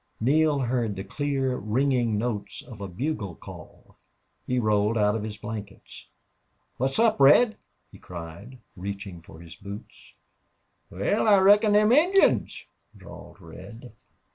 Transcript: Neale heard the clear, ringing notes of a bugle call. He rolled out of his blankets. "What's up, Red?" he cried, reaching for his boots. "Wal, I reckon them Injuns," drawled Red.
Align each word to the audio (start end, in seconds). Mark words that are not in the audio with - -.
Neale 0.19 0.57
heard 0.61 0.95
the 0.95 1.03
clear, 1.03 1.57
ringing 1.57 2.17
notes 2.17 2.63
of 2.63 2.81
a 2.81 2.87
bugle 2.87 3.35
call. 3.35 3.97
He 4.47 4.57
rolled 4.57 4.97
out 4.97 5.13
of 5.15 5.21
his 5.21 5.37
blankets. 5.37 6.07
"What's 6.77 6.97
up, 6.97 7.19
Red?" 7.19 7.55
he 7.91 7.99
cried, 7.99 8.57
reaching 8.75 9.21
for 9.21 9.39
his 9.41 9.55
boots. 9.55 10.15
"Wal, 10.89 11.27
I 11.29 11.37
reckon 11.37 11.73
them 11.73 11.91
Injuns," 11.91 12.65
drawled 12.97 13.39
Red. 13.39 13.93